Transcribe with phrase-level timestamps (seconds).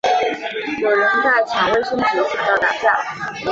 [0.81, 3.45] 有人在抢卫生纸抢到打架